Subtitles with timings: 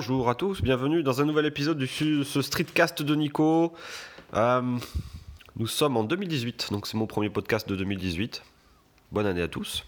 [0.00, 3.74] Bonjour à tous, bienvenue dans un nouvel épisode du ce streetcast de Nico.
[4.32, 4.78] Euh,
[5.56, 8.42] nous sommes en 2018, donc c'est mon premier podcast de 2018.
[9.12, 9.84] Bonne année à tous.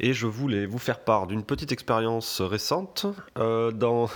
[0.00, 3.06] Et je voulais vous faire part d'une petite expérience récente
[3.38, 4.10] euh, dans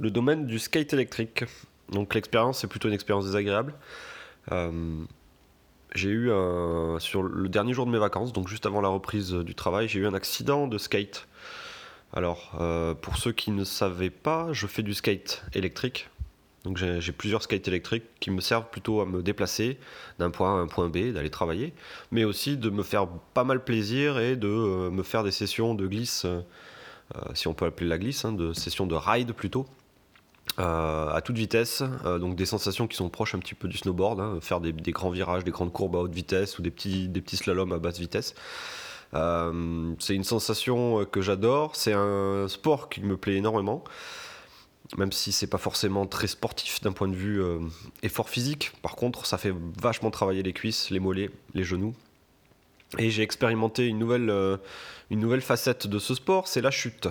[0.00, 1.44] le domaine du skate électrique.
[1.92, 3.74] Donc l'expérience est plutôt une expérience désagréable.
[4.50, 5.04] Euh,
[5.94, 6.32] j'ai eu
[6.98, 10.00] sur le dernier jour de mes vacances, donc juste avant la reprise du travail, j'ai
[10.00, 11.28] eu un accident de skate.
[12.12, 16.08] Alors, euh, pour ceux qui ne savaient pas, je fais du skate électrique.
[16.64, 19.78] Donc j'ai plusieurs skates électriques qui me servent plutôt à me déplacer
[20.18, 21.72] d'un point A à un point B, d'aller travailler,
[22.10, 25.74] mais aussi de me faire pas mal plaisir et de euh, me faire des sessions
[25.74, 26.42] de glisse, euh,
[27.32, 29.66] si on peut appeler la glisse, hein, de sessions de ride plutôt,
[30.58, 34.38] à toute vitesse, donc des sensations qui sont proches un petit peu du snowboard, hein,
[34.42, 37.38] faire des, grands virages, des grandes courbes à haute vitesse ou des petits, des petits
[37.38, 38.34] slaloms à basse vitesse.
[39.14, 43.84] Euh, c'est une sensation que j'adore, c'est un sport qui me plaît énormément
[44.98, 47.60] même si c'est pas forcément très sportif d'un point de vue euh,
[48.02, 48.72] effort physique.
[48.82, 51.94] Par contre, ça fait vachement travailler les cuisses, les mollets, les genoux.
[52.98, 54.56] Et j'ai expérimenté une nouvelle, euh,
[55.10, 57.06] une nouvelle facette de ce sport, c'est la chute.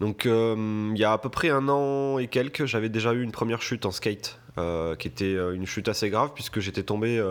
[0.00, 3.32] Donc, il y a à peu près un an et quelques, j'avais déjà eu une
[3.32, 4.38] première chute en skate,
[4.98, 7.22] qui était une chute assez grave puisque j'étais tombé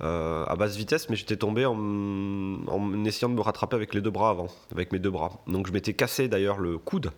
[0.00, 4.00] euh, à basse vitesse, mais j'étais tombé en, en, essayant de me rattraper avec les
[4.00, 5.30] deux bras avant, avec mes deux bras.
[5.46, 7.10] Donc je m'étais cassé d'ailleurs le coude.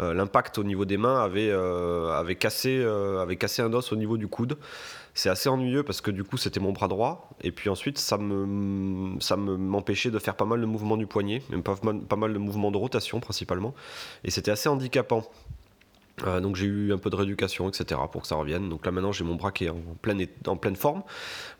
[0.00, 4.28] Euh, l'impact au niveau des mains avait, euh, avait, cassé, un os au niveau du
[4.28, 4.56] coude.
[5.12, 8.16] C'est assez ennuyeux parce que du coup c'était mon bras droit et puis ensuite ça
[8.16, 8.46] me
[9.56, 11.74] m'empêchait de faire pas mal de mouvements du poignet, même pas,
[12.08, 13.74] pas mal de mouvements de rotation principalement
[14.22, 15.24] et c'était assez handicapant
[16.26, 18.00] euh, donc j'ai eu un peu de rééducation, etc.
[18.10, 18.68] pour que ça revienne.
[18.68, 21.02] Donc là maintenant j'ai mon bras qui est en pleine, en pleine forme.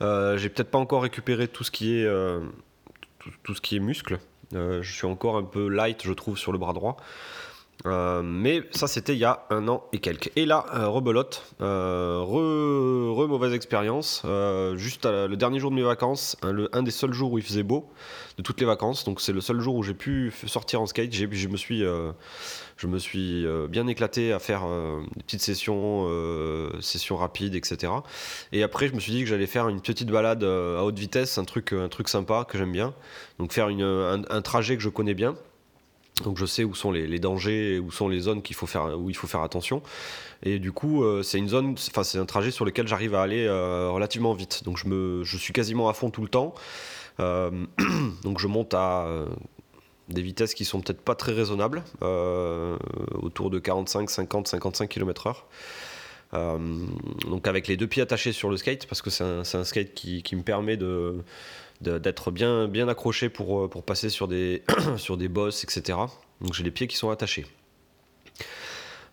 [0.02, 2.40] Euh, j'ai peut-être pas encore récupéré tout ce qui est, euh,
[3.42, 4.18] tout, ce qui est muscle.
[4.52, 6.96] je suis encore un peu light, je trouve, sur le bras droit.
[7.84, 10.30] Mais ça, c'était il y a un an et quelques.
[10.36, 14.22] Et là, rebelote, re, mauvaise expérience.
[14.76, 17.62] juste le dernier jour de mes vacances, le, un des seuls jours où il faisait
[17.62, 17.88] beau
[18.38, 19.04] de toutes les vacances.
[19.04, 21.12] Donc c'est le seul jour où j'ai pu sortir en skate.
[21.12, 21.84] Je me suis
[22.80, 27.54] je me suis euh, bien éclaté à faire euh, des petites sessions, euh, sessions rapides,
[27.54, 27.92] etc.
[28.52, 31.36] Et après, je me suis dit que j'allais faire une petite balade à haute vitesse,
[31.36, 32.94] un truc, un truc sympa que j'aime bien.
[33.38, 35.34] Donc faire une, un, trajet que je connais bien.
[36.22, 39.42] Donc je sais où sont les, dangers, où sont les zones où il faut faire
[39.42, 39.82] attention.
[40.42, 43.48] Et du coup, c'est une zone, enfin c'est un trajet sur lequel j'arrive à aller
[43.48, 44.64] relativement vite.
[44.64, 46.54] Donc je suis quasiment à fond tout le temps.
[47.18, 49.06] donc je monte à
[50.10, 52.76] des vitesses qui sont peut-être pas très raisonnables, euh,
[53.14, 55.34] autour de 45, 50, 55 km/h.
[56.32, 60.36] Donc avec les deux pieds attachés sur le skate, parce que c'est un, skate qui,
[60.36, 61.22] me permet de,
[61.80, 64.62] d'être bien, bien accroché pour, pour passer sur des,
[64.96, 65.98] sur des bosses, etc.
[66.40, 67.46] Donc j'ai les pieds qui sont attachés.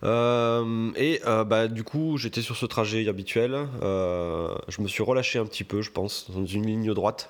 [0.04, 3.66] Euh, et euh, bah, du coup, j'étais sur ce trajet habituel.
[3.82, 7.28] je me suis relâché un petit peu, je pense, dans une ligne droite.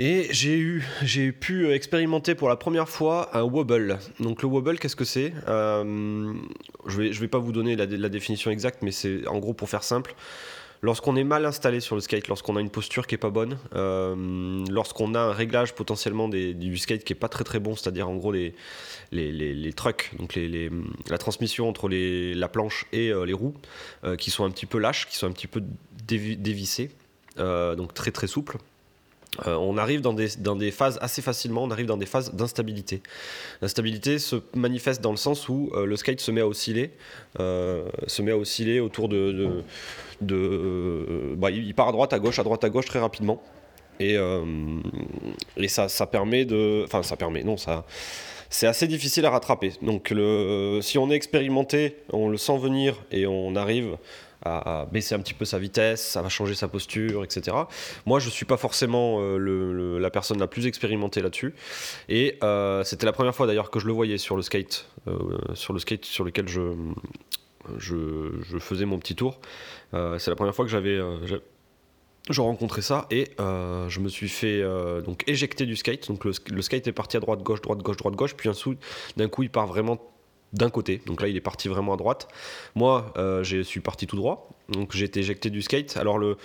[0.00, 3.98] Et j'ai eu, j'ai pu expérimenter pour la première fois un wobble.
[4.20, 5.32] Donc le wobble, qu'est-ce que c'est?
[5.48, 6.32] Euh,
[6.86, 9.68] Je vais, je vais pas vous donner la, définition exacte, mais c'est en gros pour
[9.68, 10.14] faire simple.
[10.82, 13.58] Lorsqu'on est mal installé sur le skate, lorsqu'on a une posture qui est pas bonne,
[13.74, 18.08] euh, lorsqu'on a un réglage potentiellement du skate qui est pas très très bon, c'est-à-dire
[18.08, 18.54] en gros les,
[19.10, 20.38] les, les, trucks, donc
[21.10, 23.54] la transmission entre la planche et euh, les roues,
[24.16, 25.60] qui sont un petit peu lâches, qui sont un petit peu
[26.06, 26.92] dévissées,
[27.36, 28.58] donc très très souples.
[29.46, 32.34] Euh, on arrive dans des, dans des phases assez facilement, on arrive dans des phases
[32.34, 33.02] d'instabilité.
[33.60, 36.92] L'instabilité se manifeste dans le sens où euh, le skate se met à osciller,
[37.38, 39.62] euh, se met à osciller autour de...
[40.20, 43.42] de, bah, il part à droite, à gauche, à droite, à gauche très rapidement.
[44.00, 44.16] Et,
[45.56, 46.84] et ça, ça permet de...
[46.84, 47.84] Enfin, ça permet, non, ça
[48.50, 49.72] c'est assez difficile à rattraper.
[49.82, 53.98] Donc le, si on est expérimenté, on le sent venir et on arrive
[54.44, 57.56] à, baisser un petit peu sa vitesse, ça va changer sa posture, etc.
[58.06, 61.54] Moi, je ne suis pas forcément euh, la personne la plus expérimentée là-dessus.
[62.08, 65.38] Et euh, c'était la première fois d'ailleurs que je le voyais sur le skate, euh,
[65.54, 66.72] sur le skate sur lequel je,
[68.60, 69.40] faisais mon petit tour.
[69.92, 71.00] C'est la première fois que j'avais
[72.30, 74.62] je rencontrais ça et je me suis fait
[75.02, 76.08] donc éjecter du skate.
[76.08, 78.34] Donc le, le, skate est parti à droite, gauche, droite, gauche, droite, gauche.
[78.36, 78.48] Puis
[79.16, 79.98] d'un coup, il part vraiment
[80.52, 81.02] d'un côté.
[81.06, 82.28] Donc là, il est parti vraiment à droite.
[82.74, 84.48] Moi, euh, je suis parti tout droit.
[84.68, 85.96] Donc j'ai été éjecté du skate.
[85.96, 86.36] Alors le,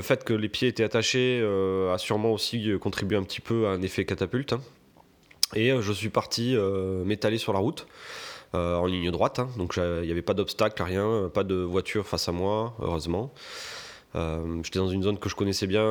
[0.00, 3.70] fait que les pieds étaient attachés euh, a sûrement aussi contribué un petit peu à
[3.70, 4.52] un effet catapulte.
[4.52, 4.60] Hein.
[5.54, 6.56] Et euh, je suis parti
[7.04, 7.86] m'étaler sur la route.
[8.52, 9.48] en ligne droite, hein.
[9.56, 13.32] donc il n'y avait pas d'obstacle, rien, pas de voiture face à moi, heureusement.
[14.62, 15.86] J'étais dans une zone que je connaissais bien,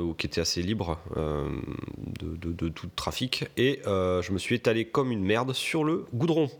[0.00, 5.12] ou qui était assez libre de, de, tout trafic, et je me suis étalé comme
[5.12, 6.50] une merde sur le goudron.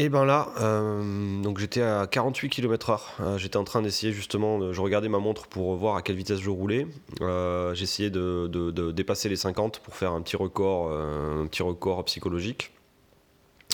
[0.00, 3.00] Et ben là, euh, donc j'étais à 48 km/h.
[3.18, 6.38] Euh, j'étais en train d'essayer justement, je regardais ma montre pour voir à quelle vitesse
[6.38, 6.86] je roulais.
[7.20, 8.46] Euh, J'essayais de,
[8.92, 12.70] dépasser les 50 pour faire un petit record, un petit record psychologique.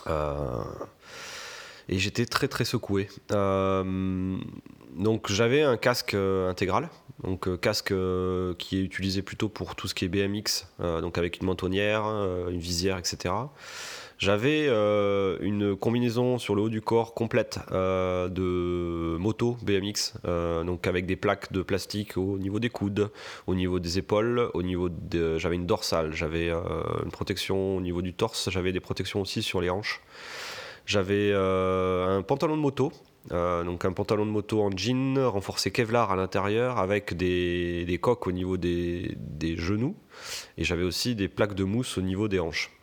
[0.07, 3.09] et j'étais très très secoué.
[3.31, 6.89] donc j'avais un casque intégral,
[7.23, 7.93] donc casque
[8.59, 12.07] qui est utilisé plutôt pour tout ce qui est BMX, donc avec une mentonnière,
[12.49, 13.35] une visière, etc.
[14.19, 20.63] J'avais euh, une combinaison sur le haut du corps complète euh, de moto BMX, euh,
[20.63, 23.11] donc avec des plaques de plastique au niveau des coudes,
[23.47, 28.03] au niveau des épaules, au niveau de, j'avais une dorsale, j'avais une protection au niveau
[28.03, 30.01] du torse, j'avais des protections aussi sur les hanches.
[30.87, 32.93] J'avais un pantalon de moto,
[33.31, 38.33] donc un pantalon de moto en jean renforcé Kevlar à l'intérieur avec des, coques au
[38.33, 39.17] niveau des
[39.57, 39.97] genoux
[40.57, 42.74] et j'avais aussi des plaques de mousse au niveau des hanches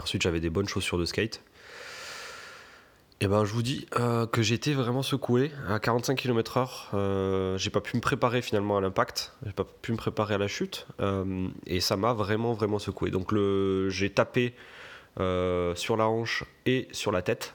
[0.00, 1.42] ensuite, j'avais des bonnes chaussures de skate.
[3.22, 6.88] Et ben, je vous dis euh, que j'étais vraiment secoué à 45 km/h.
[6.92, 10.38] Euh, j'ai pas pu me préparer finalement à l'impact, j'ai pas pu me préparer à
[10.38, 13.12] la chute, euh, et ça m'a vraiment vraiment secoué.
[13.12, 14.54] Donc le, j'ai tapé
[15.16, 17.54] sur la hanche et sur la tête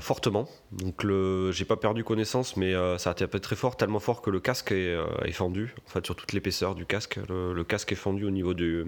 [0.00, 0.48] fortement.
[0.70, 4.30] Donc le, j'ai pas perdu connaissance, mais ça a tapé très fort, tellement fort que
[4.30, 5.74] le casque est, fendu.
[5.88, 8.84] En fait, sur toute l'épaisseur du casque, le, casque est fendu au niveau du,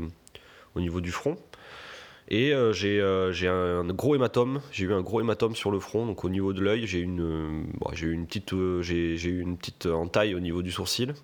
[0.74, 1.36] au niveau du front.
[2.28, 6.06] Et euh, euh, j'ai un, gros hématome, j'ai eu un gros hématome sur le front,
[6.06, 10.34] donc au niveau de l'œil, j'ai une, euh, une petite, j'ai eu une petite entaille
[10.34, 11.14] au niveau du sourcil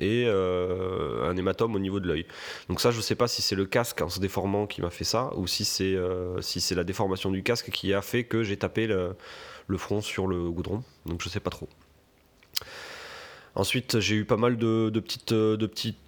[0.00, 2.26] et un hématome au niveau de l'œil.
[2.68, 5.04] Donc ça, je sais pas si c'est le casque en se déformant qui m'a fait
[5.04, 5.96] ça ou si c'est
[6.40, 9.16] si c'est la déformation du casque qui a fait que j'ai tapé le,
[9.66, 10.84] le, front sur le goudron.
[11.06, 11.68] Donc je sais pas trop.
[13.58, 15.32] Ensuite, j'ai eu pas mal de, petites,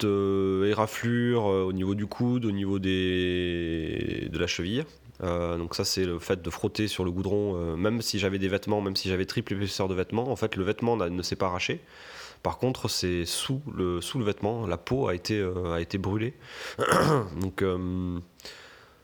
[0.05, 4.85] euh, éraflures euh, au niveau du coude, au niveau des, de la cheville.
[5.25, 8.47] Euh, donc ça, c'est le fait de frotter sur le goudron, même si j'avais des
[8.47, 11.47] vêtements, même si j'avais triple épaisseur de vêtements, en fait, le vêtement ne s'est pas
[11.47, 11.81] arraché.
[12.44, 16.35] Par contre, c'est sous le, sous le vêtement, la peau a été, a été brûlée.
[17.41, 17.64] donc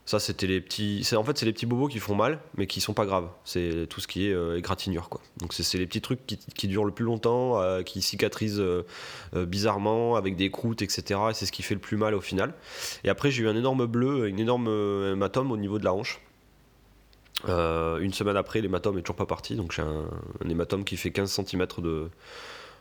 [0.06, 1.04] ça, c'était les petits.
[1.16, 3.28] En fait, c'est les petits bobos qui font mal, mais qui sont pas graves.
[3.44, 5.20] C'est tout ce qui est euh, égratignure, quoi.
[5.38, 8.84] Donc, c'est les petits trucs qui, durent le plus longtemps, euh, qui cicatrisent euh,
[9.34, 11.18] bizarrement, avec des croûtes, etc.
[11.30, 12.54] Et c'est ce qui fait le plus mal au final.
[13.02, 16.20] Et après, j'ai eu un énorme bleu, une énorme hématome au niveau de la hanche.
[17.48, 19.56] une semaine après, l'hématome est toujours pas parti.
[19.56, 20.08] Donc, j'ai un,
[20.48, 22.10] hématome qui fait 15 cm de,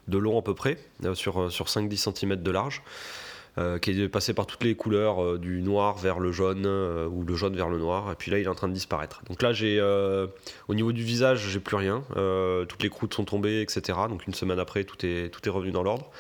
[0.08, 0.78] de long à peu près,
[1.16, 2.84] sur, sur 5-10 cm de large.
[3.58, 7.08] Euh, qui est passé par toutes les couleurs, euh, du noir vers le jaune euh,
[7.08, 8.12] ou le jaune vers le noir.
[8.12, 9.22] Et puis là, il est en train de disparaître.
[9.30, 9.82] Donc là, j'ai
[10.68, 12.04] au niveau du visage, j'ai plus rien.
[12.68, 13.98] toutes les croûtes sont tombées, etc.
[14.10, 16.12] Donc une semaine après, tout est, tout est revenu dans l'ordre.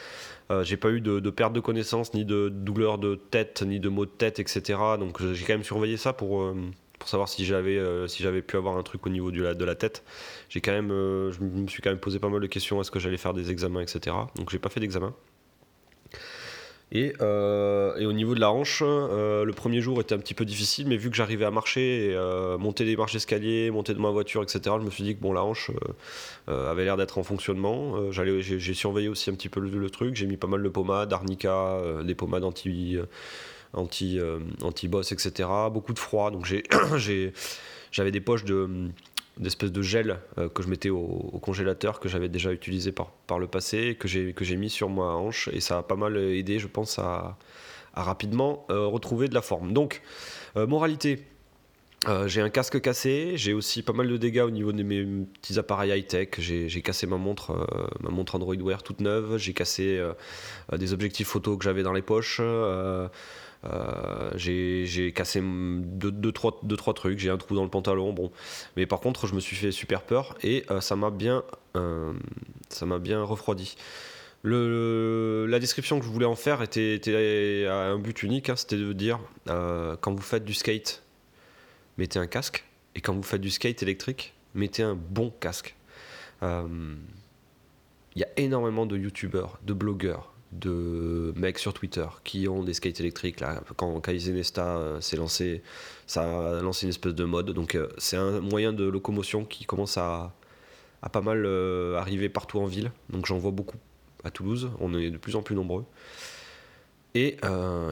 [0.63, 4.05] j'ai pas eu de, perte de connaissance, ni de douleur de tête, ni de maux
[4.05, 4.79] de tête, etc.
[4.99, 6.53] Donc j'ai quand même surveillé ça pour,
[6.99, 9.75] pour savoir si j'avais si j'avais pu avoir un truc au niveau du, de la
[9.75, 10.03] tête.
[10.49, 12.79] J'ai quand même, je me suis quand même posé pas mal de questions.
[12.79, 14.15] Est-ce que j'allais faire des examens, etc.
[14.35, 15.13] Donc j'ai pas fait d'examen.
[16.93, 20.45] Euh, et, au niveau de la hanche, euh, le premier jour était un petit peu
[20.45, 23.99] difficile, mais vu que j'arrivais à marcher, et, euh, monter des marches d'escalier, monter de
[23.99, 25.71] ma voiture, etc., je me suis dit que bon, la hanche
[26.47, 28.11] avait l'air d'être en fonctionnement.
[28.11, 31.79] j'ai, surveillé aussi un petit peu le, truc, j'ai mis pas mal de pommades, arnica,
[32.03, 32.97] des pommades anti,
[33.73, 34.19] anti,
[34.61, 36.45] anti-boss, etc., beaucoup de froid, donc
[37.91, 38.89] j'avais des poches de
[39.37, 43.47] d'espèces de gel euh, que je mettais au, congélateur que j'avais déjà utilisé par, le
[43.47, 46.59] passé que j'ai que j'ai mis sur ma hanche et ça a pas mal aidé
[46.59, 47.37] je pense à,
[47.93, 50.01] à rapidement euh, retrouver de la forme donc
[50.57, 51.23] euh, moralité
[52.27, 55.03] j'ai un casque cassé, j'ai aussi pas mal de dégâts au niveau de mes
[55.41, 56.35] petits appareils high-tech.
[56.37, 57.67] J'ai cassé ma montre,
[57.99, 59.37] ma montre Android Wear toute neuve.
[59.37, 59.99] J'ai cassé
[60.71, 62.39] des objectifs photo que j'avais dans les poches.
[63.67, 68.13] Euh, j'ai cassé deux, deux, trois, deux, trois trucs, j'ai un trou dans le pantalon,
[68.13, 68.31] bon.
[68.75, 71.43] Mais par contre, je me suis fait super peur et euh, ça m'a bien,
[71.75, 72.13] euh,
[72.99, 73.75] bien refroidi.
[74.43, 78.77] La description que je voulais en faire était, était à un but unique, hein, c'était
[78.77, 81.01] de dire quand vous faites du skate,
[81.97, 85.75] mettez un casque, et quand vous faites du skate électrique, mettez un bon casque.
[86.43, 86.99] Il
[88.15, 92.99] y a énormément de youtubeurs, de blogueurs, de mecs sur Twitter qui ont des skates
[92.99, 93.39] électriques.
[93.39, 95.61] Là, quand Kaizen Nesta euh, s'est lancé,
[96.07, 97.51] ça a lancé une espèce de mode.
[97.51, 100.33] Donc euh, c'est un moyen de locomotion qui commence à,
[101.01, 102.91] à pas mal euh, arriver partout en ville.
[103.09, 103.77] Donc j'en vois beaucoup
[104.23, 104.71] à Toulouse.
[104.79, 105.85] On est de plus en plus nombreux.
[107.13, 107.37] Et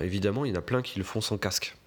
[0.01, 1.77] évidemment, il y en a plein qui le font sans casque.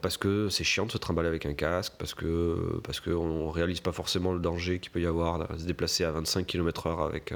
[0.00, 3.80] parce que c'est chiant de se trimballer avec un casque, parce que parce qu'on réalise
[3.80, 7.34] pas forcément le danger qu'il peut y avoir à se déplacer à 25 km/h avec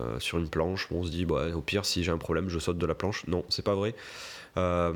[0.00, 0.88] euh, sur une planche.
[0.90, 3.26] on se dit, bah, au pire, si j'ai un problème, je saute de la planche.
[3.26, 3.94] Non, c'est pas vrai.
[4.56, 4.92] Euh,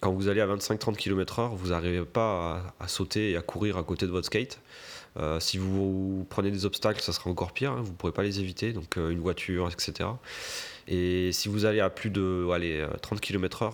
[0.00, 3.82] quand vous allez à 25-30 km/h, vous n'arrivez pas à, sauter et à courir à
[3.82, 4.60] côté de votre skate.
[5.16, 8.22] Euh, si vous, prenez des obstacles, ça sera encore pire, hein, vous ne pourrez pas
[8.22, 10.10] les éviter, donc une voiture, etc.
[10.88, 13.72] Et si vous allez à plus de allez, 30 km/h,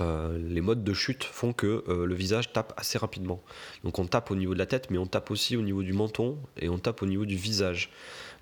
[0.00, 3.40] les modes de chute font que le visage tape assez rapidement.
[3.84, 5.92] Donc on tape au niveau de la tête, mais on tape aussi au niveau du
[5.92, 7.90] menton et on tape au niveau du visage.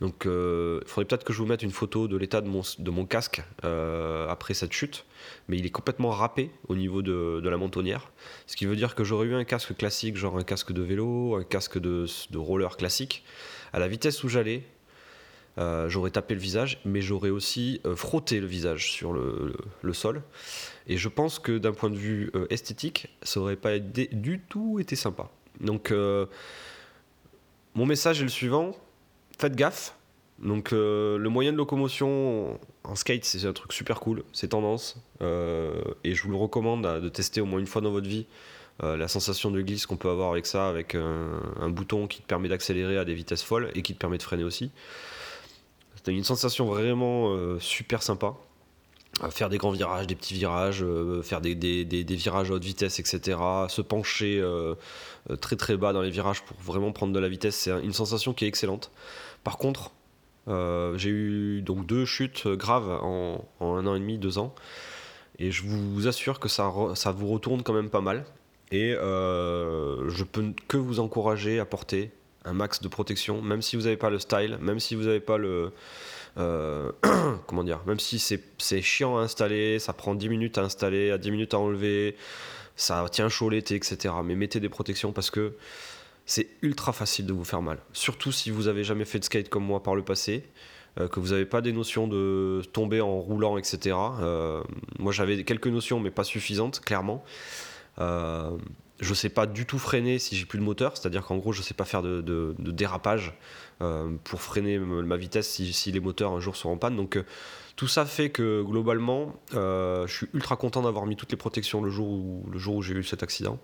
[0.03, 2.63] Donc euh, il faudrait peut-être que je vous mette une photo de l'état de mon,
[2.77, 5.05] de mon casque après cette chute,
[5.47, 8.11] mais il est complètement râpé au niveau de, la mentonnière.
[8.49, 11.37] Ce qui veut dire que j'aurais eu un casque classique, genre un casque de vélo,
[11.37, 13.23] un casque de, roller classique.
[13.73, 14.65] À la vitesse où j'allais,
[15.59, 19.55] euh, j'aurais tapé le visage, mais j'aurais aussi euh, frotté le visage sur le,
[19.93, 20.23] sol.
[20.89, 24.81] Et je pense que d'un point de vue euh, esthétique, ça aurait pas du tout
[24.81, 25.31] été sympa.
[25.61, 25.95] Donc,
[27.75, 28.75] mon message est le suivant
[29.39, 29.95] faites gaffe.
[30.39, 34.97] Donc, le moyen de locomotion en skate, c'est un truc super cool, c'est tendance.
[35.21, 38.27] et je vous le recommande de tester au moins une fois dans votre vie.
[38.83, 42.49] la sensation de glisse qu'on peut avoir avec ça, avec un bouton qui te permet
[42.49, 44.73] d'accélérer à des vitesses folles et qui te permet de freiner aussi.
[46.05, 48.35] C'était une sensation vraiment euh, super sympa.
[49.31, 53.39] Faire des grands virages, des petits virages, euh, faire des, virages à haute vitesse, etc.
[53.69, 54.75] Se pencher euh,
[55.41, 58.33] très très bas dans les virages pour vraiment prendre de la vitesse, c'est une sensation
[58.33, 58.91] qui est excellente.
[59.45, 59.93] Par contre,
[60.47, 64.55] j'ai eu donc deux chutes graves en, un an et demi, deux ans.
[65.39, 68.25] Et je vous assure que ça, ça vous retourne quand même pas mal.
[68.71, 72.11] Et je peux que vous encourager à porter
[72.45, 75.21] un max de protection, même si vous n'avez pas le style, même si vous n'avez
[75.21, 75.73] pas le.
[76.39, 76.93] Euh,
[77.47, 81.19] comment dire Même si c'est chiant à installer, ça prend 10 minutes à installer, à
[81.19, 82.17] 10 minutes à enlever,
[82.77, 84.15] ça tient chaud l'été, etc.
[84.25, 85.55] Mais mettez des protections parce que
[86.25, 87.79] c'est ultra facile de vous faire mal.
[87.93, 90.45] Surtout si vous avez jamais fait de skate comme moi par le passé.
[91.01, 93.97] Euh, que vous n'avez pas des notions de tomber en roulant, etc.
[94.21, 94.63] Euh,
[94.99, 97.25] moi j'avais quelques notions, mais pas suffisantes, clairement.
[99.03, 101.61] Je sais pas du tout freiner si j'ai plus de moteur, c'est-à-dire qu'en gros, je
[101.61, 103.35] sais pas faire de, dérapage
[103.83, 106.97] euh, pour freiner ma vitesse si, les moteurs un jour seront en panne.
[106.97, 107.25] Donc, euh,
[107.75, 111.83] tout ça fait que globalement, euh, je suis ultra content d'avoir mis toutes les protections
[111.83, 113.59] le jour où, le jour où j'ai eu cet accident.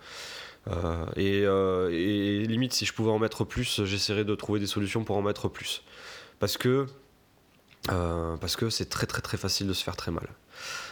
[1.16, 5.16] Et, et, limite, si je pouvais en mettre plus, j'essaierais de trouver des solutions pour
[5.16, 5.82] en mettre plus.
[6.40, 6.84] Parce que
[7.86, 10.28] parce que c'est très très très facile de se faire très mal.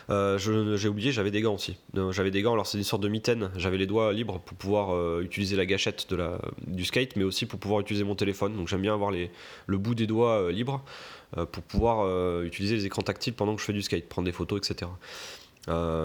[0.09, 1.77] Euh, j'ai oublié, j'avais des gants aussi.
[2.11, 3.51] J'avais des gants, alors c'est une sorte de mitaine.
[3.57, 7.25] J'avais les doigts libres pour pouvoir euh, utiliser la gâchette de la, du skate, mais
[7.25, 8.57] aussi pour pouvoir utiliser mon téléphone.
[8.57, 9.31] Donc j'aime bien avoir les,
[9.67, 10.85] le bout des doigts euh, libres
[11.53, 12.07] pour pouvoir
[12.45, 14.91] utiliser les écrans tactiles pendant que je fais du skate, prendre des photos, etc.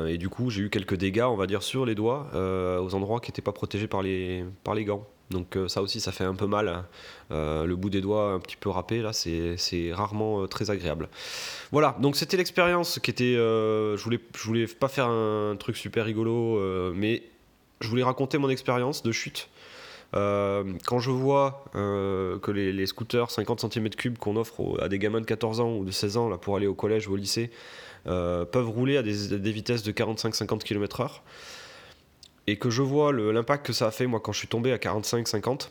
[0.10, 3.22] et du coup, j'ai eu quelques dégâts, on va dire, sur les doigts, aux endroits
[3.22, 5.08] qui n'étaient pas protégés par les, par les gants.
[5.32, 6.84] Donc euh, ça aussi, ça fait un peu mal.
[7.32, 11.10] Euh, le bout des doigts un petit peu râpé, là, c'est rarement euh, très agréable.
[11.72, 13.34] Voilà, donc c'était l'expérience qui était...
[13.34, 16.60] je, voulais, je voulais pas faire un truc super rigolo,
[16.94, 17.24] mais
[17.80, 19.50] je voulais raconter mon expérience de chute.
[20.14, 25.62] quand je vois que les, scooters 50 cm3 qu'on offre à des gamins de 14
[25.62, 27.52] ans ou de 16 ans là, pour aller au collège ou au lycée
[28.04, 31.22] peuvent rouler à des, des vitesses de 45-50 km/h,
[32.52, 34.78] et que je vois l'impact que ça a fait, moi, quand je suis tombé à
[34.78, 35.70] 45-50,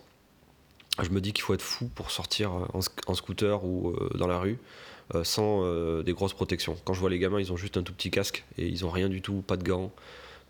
[1.03, 4.27] je me dis qu'il faut être fou pour sortir euh, en, scooter ou euh, dans
[4.27, 4.59] la rue
[5.15, 5.63] euh, sans
[6.03, 6.79] des grosses protections.
[6.87, 8.91] Quand je vois les gamins, ils ont juste un tout petit casque et ils ont
[8.91, 9.93] rien du tout, pas de gants,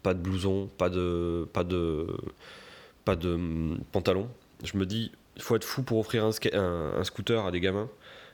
[0.04, 2.06] pas de blouson, pas de, pas de,
[3.04, 4.28] pas de hum, pantalon.
[4.62, 7.88] Je me dis, il faut être fou pour offrir un, scooter à des gamins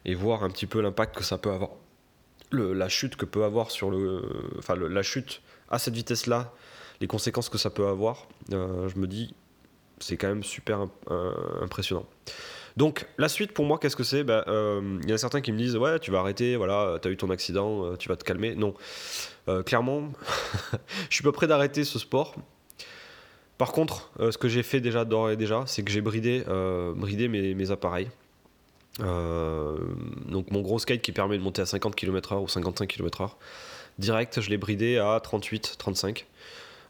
[0.04, 1.70] et voir un petit peu l'impact que ça peut avoir.
[2.52, 4.22] la chute que peut avoir sur le.
[4.58, 6.52] Enfin, la chute à cette vitesse-là
[7.00, 9.34] les conséquences que ça peut avoir, euh, je me dis,
[9.98, 10.86] c'est quand même super
[11.62, 12.06] impressionnant.
[12.76, 14.22] Donc la suite pour moi, qu'est-ce que c'est?
[14.22, 17.08] Ben, euh, Il y a certains qui me disent ouais, tu vas arrêter, voilà, tu
[17.08, 18.54] as eu ton accident, euh, tu vas te calmer.
[18.54, 18.74] Non,
[19.64, 20.10] clairement,
[21.08, 22.34] je suis pas prêt d'arrêter ce sport.
[23.56, 26.44] Par contre, ce que j'ai fait déjà d'ores et déjà, c'est que j'ai bridé,
[26.94, 28.10] bridé mes, mes appareils.
[28.98, 33.30] donc mon gros skate qui permet de monter à 50 km/h ou 55 km/h,
[33.98, 36.26] direct, je l'ai bridé à 38, 35.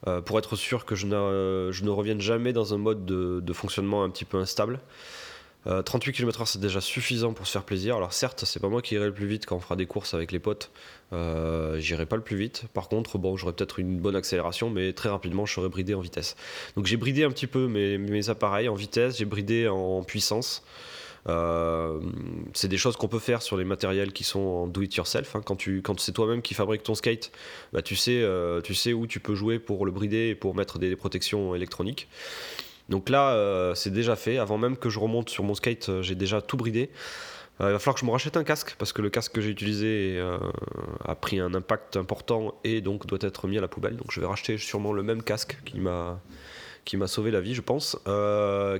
[0.06, 4.10] Euh, pour être sûr que je ne, revienne jamais dans un mode de, fonctionnement un
[4.10, 4.80] petit peu instable.
[5.84, 7.96] 38 km/h c'est déjà suffisant pour se faire plaisir.
[7.96, 10.14] Alors certes, c'est pas moi qui irai le plus vite quand on fera des courses
[10.14, 10.70] avec les potes.
[11.12, 12.66] Euh, J'irai pas le plus vite.
[12.72, 16.00] Par contre, bon, j'aurai peut-être une bonne accélération, mais très rapidement, je serai bridé en
[16.00, 16.36] vitesse.
[16.76, 20.62] Donc j'ai bridé un petit peu mes appareils en vitesse, j'ai bridé en puissance.
[21.28, 22.00] Euh,
[22.54, 25.35] c'est des choses qu'on peut faire sur les matériels qui sont en do it yourself.
[25.37, 25.42] Hein.
[25.45, 27.33] Quand, quand c'est toi-même qui fabrique ton skate,
[27.73, 30.54] bah, tu, sais, euh, tu sais où tu peux jouer pour le brider et pour
[30.54, 32.09] mettre des protections électroniques.
[32.88, 34.38] Donc là, euh, c'est déjà fait.
[34.38, 36.90] Avant même que je remonte sur mon skate, j'ai déjà tout bridé.
[37.59, 39.50] il va falloir que je me rachète un casque parce que le casque que j'ai
[39.50, 40.23] utilisé
[41.04, 43.97] a pris un impact important et donc doit être mis à la poubelle.
[43.97, 46.21] Donc je vais racheter sûrement le même casque qui m'a
[46.87, 47.99] qui m'a sauvé la vie, je pense,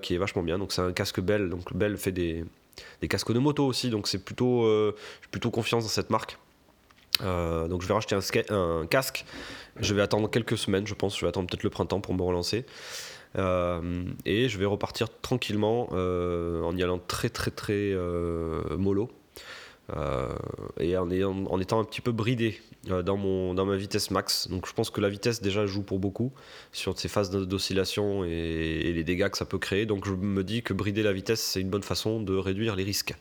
[0.03, 0.59] qui est vachement bien.
[0.59, 1.51] Donc c'est un casque Bell.
[1.51, 2.47] Donc Bell fait des,
[3.03, 4.65] des casques de moto aussi, donc c'est plutôt,
[5.23, 6.39] j'ai plutôt confiance dans cette marque.
[7.23, 8.17] Euh, donc je vais racheter
[8.51, 9.25] un, casque.
[9.79, 11.17] Je vais attendre quelques semaines, je pense.
[11.17, 12.65] Je vais attendre peut-être le printemps pour me relancer.
[13.37, 17.95] Euh, et je vais repartir tranquillement euh, en y allant très très très
[18.77, 19.11] mollo.
[20.81, 24.49] Et en, étant un petit peu bridé dans, mon, dans ma vitesse max.
[24.49, 26.33] Donc je pense que la vitesse déjà joue pour beaucoup
[26.73, 29.87] sur ces phases d'oscillation et, les dégâts que ça peut créer.
[29.87, 32.85] Donc je me dis que brider la vitesse, c'est une bonne façon de réduire les
[32.85, 33.15] risques.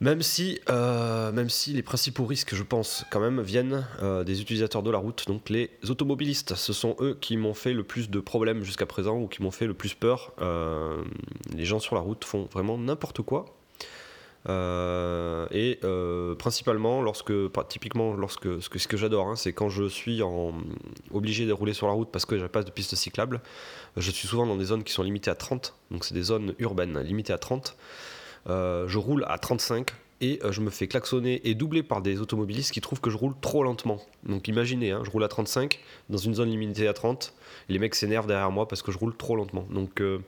[0.00, 4.42] Même si, euh, même si les principaux risques, je pense, quand même, viennent euh, des
[4.42, 6.54] utilisateurs de la route, donc les automobilistes.
[6.54, 9.50] Ce sont eux qui m'ont fait le plus de problèmes jusqu'à présent ou qui m'ont
[9.50, 10.34] fait le plus peur.
[10.42, 11.02] Euh,
[11.54, 13.46] les gens sur la route font vraiment n'importe quoi.
[14.48, 15.80] Et
[16.38, 17.32] principalement, lorsque,
[17.68, 20.20] typiquement, lorsque ce que, j'adore, hein, c'est quand je suis
[21.10, 23.40] obligé de rouler sur la route parce que j'ai pas de piste cyclable.
[23.96, 26.54] Je suis souvent dans des zones qui sont limitées à 30, donc c'est des zones
[26.58, 27.76] urbaines limitées à 30.
[28.48, 32.20] Euh, je roule à 35 et euh, je me fais klaxonner et doubler par des
[32.20, 34.00] automobilistes qui trouvent que je roule trop lentement.
[34.24, 37.34] Donc imaginez, hein, je roule à 35 dans une zone limitée à 30,
[37.68, 39.66] et les mecs s'énervent derrière moi parce que je roule trop lentement.
[40.00, 40.18] Euh,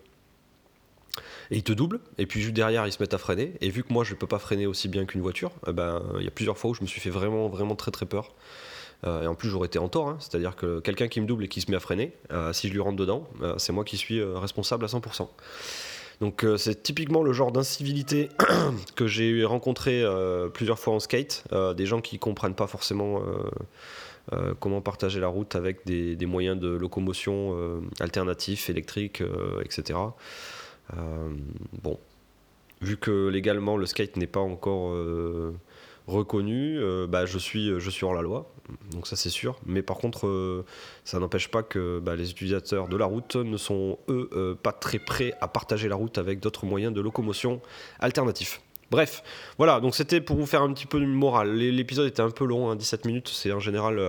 [1.51, 3.55] et ils te doublent, et puis juste derrière ils se mettent à freiner.
[3.61, 6.03] Et vu que moi je ne peux pas freiner aussi bien qu'une voiture, eh ben
[6.19, 8.35] il y a plusieurs fois où je me suis fait vraiment vraiment très très peur.
[9.07, 10.17] et en plus j'aurais été en tort, hein.
[10.21, 12.13] c'est-à-dire que quelqu'un qui me double et qui se met à freiner,
[12.53, 15.29] si je lui rentre dedans, c'est moi qui suis responsable à 100%.
[16.21, 18.29] Donc euh, c'est typiquement le genre d'incivilité
[18.97, 23.23] que j'ai rencontré euh, plusieurs fois en skate, euh, des gens qui comprennent pas forcément
[24.61, 27.57] comment partager la route avec des, moyens de locomotion
[27.99, 29.23] alternatifs, électriques,
[29.65, 29.99] etc.
[31.83, 31.99] bon,
[32.81, 34.95] vu que légalement le skate n'est pas encore
[36.09, 37.71] reconnu, euh, bah, je, suis,
[38.03, 38.51] hors la loi,
[38.91, 39.59] donc ça c'est sûr.
[39.67, 40.65] Mais par contre, euh,
[41.05, 44.73] ça n'empêche pas que bah, les utilisateurs de la route ne sont, eux, euh, pas
[44.73, 47.61] très prêts à partager la route avec d'autres moyens de locomotion
[48.01, 48.63] alternatifs.
[48.91, 49.23] Bref,
[49.59, 51.55] voilà, donc c'était pour vous faire un petit peu de morale.
[51.55, 54.01] L'épisode était un peu long, 17 hein, minutes, c'est en général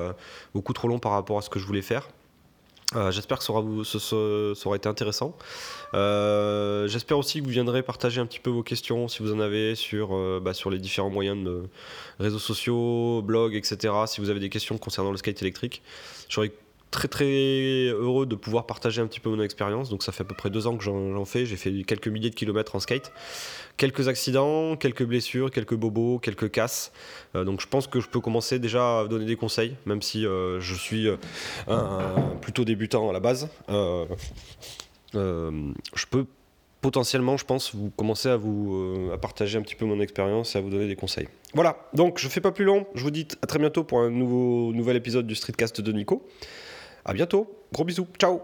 [0.54, 2.08] beaucoup trop long par rapport à ce que je voulais faire.
[2.96, 5.38] Euh, j'espère que ça aura, été intéressant.
[5.94, 9.40] Euh, j'espère aussi que vous viendrez partager un petit peu vos questions si vous en
[9.40, 11.64] avez sur, euh, bah, les différents moyens de
[12.20, 13.94] réseaux sociaux, blogs, etc.
[14.08, 15.84] Si vous avez des questions concernant le skate électrique,
[16.30, 16.52] j'aurais
[16.92, 19.90] très très heureux de pouvoir partager un petit peu mon expérience.
[19.90, 21.46] Donc ça fait à peu près deux ans que j'en fais.
[21.46, 23.12] J'ai fait quelques milliers de kilomètres en skate.
[23.78, 26.92] Quelques accidents, quelques blessures, quelques bobos, quelques casses.
[27.36, 30.26] Euh, donc je pense que je peux commencer déjà à donner des conseils, même si
[30.26, 31.16] euh, je suis euh,
[32.42, 33.50] plutôt débutant à la base.
[33.70, 34.06] je
[36.10, 36.26] peux
[36.82, 40.60] potentiellement, je pense, vous commencer à vous à partager un petit peu mon expérience et
[40.60, 41.28] à vous donner des conseils.
[41.54, 42.86] Voilà, donc je fais pas plus long.
[42.96, 46.26] Je vous dis à très bientôt pour un nouveau nouvel épisode du Streetcast de Nico.
[47.06, 47.48] À bientôt.
[47.72, 48.08] Gros bisous.
[48.18, 48.42] Ciao.